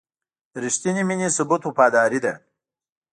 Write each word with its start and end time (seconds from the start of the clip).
د 0.51 0.53
رښتینې 0.63 1.03
مینې 1.07 1.27
ثبوت 1.37 1.61
وفاداري 1.65 2.19
ده. 2.25 2.33